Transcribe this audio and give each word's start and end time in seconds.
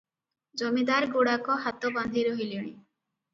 ଜମିଦାରଗୁଡ଼ାକ 0.61 1.59
ହାତ 1.67 1.93
ବାନ୍ଧି 1.99 2.25
ରହିଲେଣି। 2.31 2.73